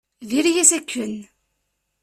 [0.29, 1.13] Diri-yas akken.